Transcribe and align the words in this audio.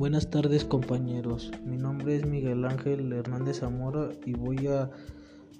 Buenas 0.00 0.30
tardes 0.30 0.64
compañeros, 0.64 1.52
mi 1.66 1.76
nombre 1.76 2.16
es 2.16 2.24
Miguel 2.24 2.64
Ángel 2.64 3.12
Hernández 3.12 3.58
Zamora 3.58 4.08
y 4.24 4.32
voy 4.32 4.66
a, 4.66 4.90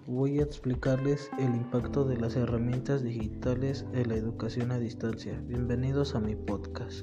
voy 0.06 0.38
a 0.38 0.44
explicarles 0.44 1.28
el 1.38 1.54
impacto 1.54 2.06
de 2.06 2.16
las 2.16 2.36
herramientas 2.36 3.02
digitales 3.02 3.84
en 3.92 4.08
la 4.08 4.16
educación 4.16 4.72
a 4.72 4.78
distancia. 4.78 5.38
Bienvenidos 5.46 6.14
a 6.14 6.20
mi 6.20 6.36
podcast. 6.36 7.02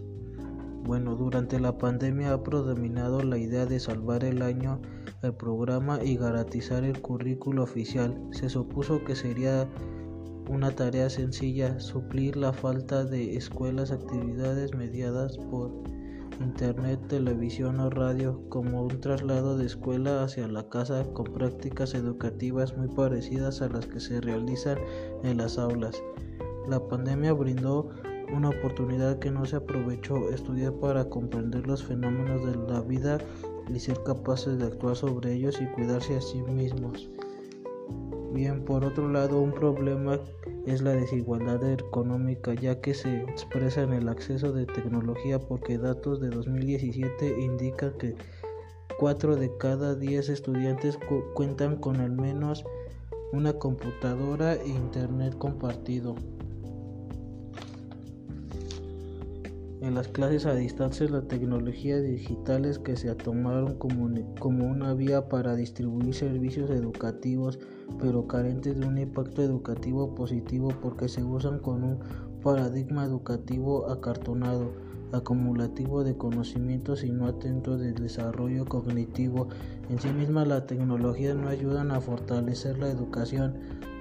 Bueno, 0.84 1.16
durante 1.16 1.60
la 1.60 1.78
pandemia 1.78 2.34
ha 2.34 2.44
predominado 2.44 3.22
la 3.22 3.38
idea 3.38 3.68
de 3.68 3.80
salvar 3.80 4.24
el 4.24 4.42
año, 4.42 4.82
el 5.22 5.36
programa 5.36 6.04
y 6.04 6.18
garantizar 6.18 6.84
el 6.84 7.00
currículo 7.02 7.62
oficial. 7.62 8.20
Se 8.32 8.50
supuso 8.50 9.04
que 9.04 9.16
sería 9.16 9.70
una 10.50 10.72
tarea 10.72 11.08
sencilla 11.12 11.80
suplir 11.80 12.36
la 12.36 12.52
falta 12.52 13.06
de 13.06 13.38
escuelas 13.38 13.92
actividades 13.92 14.74
mediadas 14.74 15.38
por 15.38 15.84
internet, 16.40 17.00
televisión 17.08 17.80
o 17.80 17.90
radio 17.90 18.42
como 18.50 18.84
un 18.84 19.02
traslado 19.02 19.58
de 19.58 19.66
escuela 19.66 20.24
hacia 20.24 20.48
la 20.48 20.68
casa 20.70 21.06
con 21.14 21.26
prácticas 21.34 21.94
educativas 21.94 22.76
muy 22.78 22.88
parecidas 22.88 23.62
a 23.62 23.70
las 23.70 23.86
que 23.88 24.00
se 24.00 24.22
realizan 24.22 24.78
en 25.24 25.38
las 25.38 25.58
aulas. 25.58 26.02
La 26.68 26.80
pandemia 26.88 27.34
brindó 27.34 27.90
una 28.36 28.50
oportunidad 28.50 29.20
que 29.20 29.32
no 29.32 29.46
se 29.46 29.56
aprovechó, 29.56 30.30
estudiar 30.30 30.74
para 30.74 31.06
comprender 31.06 31.66
los 31.66 31.84
fenómenos 31.84 32.46
de 32.46 32.56
la 32.72 32.82
vida 32.82 33.18
y 33.74 33.80
ser 33.80 34.02
capaces 34.04 34.58
de 34.60 34.66
actuar 34.66 34.96
sobre 34.96 35.34
ellos 35.34 35.62
y 35.62 35.66
cuidarse 35.68 36.18
a 36.18 36.22
sí 36.22 36.42
mismos. 36.42 37.10
Bien, 38.34 38.64
por 38.64 38.84
otro 38.84 39.10
lado, 39.10 39.42
un 39.42 39.52
problema 39.52 40.20
es 40.66 40.82
la 40.82 40.92
desigualdad 40.92 41.64
económica, 41.72 42.54
ya 42.54 42.82
que 42.82 42.94
se 42.94 43.24
expresa 43.24 43.82
en 43.82 43.94
el 43.94 44.10
acceso 44.10 44.52
de 44.52 44.66
tecnología 44.66 45.40
porque 45.40 45.78
datos 45.78 46.20
de 46.20 46.30
2017 46.30 47.40
indican 47.40 47.94
que 47.98 48.16
4 49.00 49.36
de 49.36 49.56
cada 49.58 49.96
10 49.96 50.30
estudiantes 50.30 51.00
cuentan 51.36 51.78
con 51.78 52.02
al 52.02 52.12
menos 52.12 52.66
una 53.32 53.54
computadora 53.54 54.56
e 54.56 54.68
internet 54.68 55.38
compartido. 55.38 56.16
En 59.80 59.94
las 59.94 60.08
clases 60.08 60.48
a 60.48 60.56
distancia, 60.56 61.08
las 61.08 61.28
tecnologías 61.28 62.02
digitales 62.02 62.80
que 62.80 62.96
se 62.96 63.14
tomaron 63.14 63.76
como, 63.78 64.10
como 64.40 64.66
una 64.66 64.96
vía 64.96 65.30
para 65.30 65.56
distribuir 65.56 66.16
servicios 66.16 66.72
educativos, 66.72 67.60
pero 68.00 68.28
carentes 68.28 68.80
de 68.80 68.88
un 68.88 68.98
impacto 68.98 69.44
educativo 69.44 70.16
positivo 70.16 70.70
porque 70.82 71.08
se 71.08 71.24
usan 71.24 71.60
con 71.60 71.84
un 71.84 72.00
paradigma 72.42 73.06
educativo 73.06 73.88
acartonado, 73.92 74.72
acumulativo 75.12 76.04
de 76.04 76.18
conocimientos 76.18 77.04
y 77.04 77.12
no 77.12 77.28
atento 77.28 77.78
del 77.78 77.94
desarrollo 77.94 78.66
cognitivo. 78.66 79.48
En 79.90 80.00
sí 80.00 80.10
misma, 80.10 80.44
la 80.44 80.66
tecnología 80.66 81.36
no 81.36 81.50
ayudan 81.50 81.92
a 81.92 82.02
fortalecer 82.02 82.80
la 82.80 82.90
educación, 82.90 83.58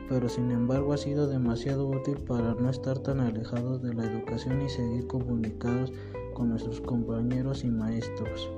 pero 0.09 0.29
sin 0.29 0.51
embargo 0.51 0.93
ha 0.93 0.97
sido 0.97 1.27
demasiado 1.27 1.87
útil 1.87 2.17
para 2.19 2.55
no 2.55 2.71
estar 2.71 2.99
tan 2.99 3.21
alejados 3.21 3.83
de 3.83 3.95
la 3.95 4.05
educación 4.05 4.63
y 4.63 4.69
seguir 4.69 5.07
comunicados 5.07 5.93
con 6.35 6.51
nuestros 6.51 6.81
compañeros 6.81 7.65
y 7.65 7.69
maestros. 7.69 8.49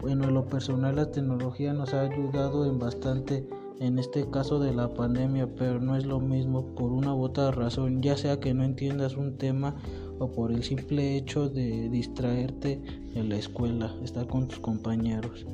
Bueno, 0.00 0.24
en 0.24 0.34
lo 0.34 0.46
personal 0.46 0.96
la 0.96 1.10
tecnología 1.10 1.74
nos 1.74 1.92
ha 1.92 2.02
ayudado 2.02 2.64
en 2.64 2.78
bastante 2.78 3.46
en 3.80 3.98
este 3.98 4.28
caso 4.30 4.58
de 4.58 4.72
la 4.72 4.92
pandemia, 4.92 5.48
pero 5.56 5.80
no 5.80 5.96
es 5.96 6.04
lo 6.04 6.20
mismo 6.20 6.66
por 6.74 6.92
una 6.92 7.14
u 7.14 7.22
otra 7.22 7.50
razón, 7.50 8.02
ya 8.02 8.16
sea 8.16 8.38
que 8.38 8.54
no 8.54 8.62
entiendas 8.62 9.16
un 9.16 9.36
tema 9.36 9.74
o 10.18 10.30
por 10.30 10.52
el 10.52 10.62
simple 10.62 11.16
hecho 11.16 11.48
de 11.48 11.88
distraerte 11.88 12.82
en 13.14 13.30
la 13.30 13.36
escuela, 13.36 13.94
estar 14.02 14.26
con 14.26 14.48
tus 14.48 14.58
compañeros. 14.58 15.46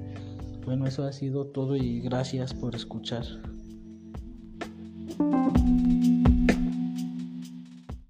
Bueno, 0.64 0.86
eso 0.86 1.04
ha 1.04 1.12
sido 1.12 1.46
todo 1.46 1.76
y 1.76 2.00
gracias 2.00 2.52
por 2.52 2.74
escuchar. 2.74 3.24
Thank 5.18 5.58
you. 5.58 5.85